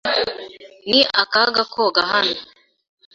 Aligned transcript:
Ni 0.89 0.99
akaga 1.21 1.63
koga 1.73 2.01
hano. 2.11 2.37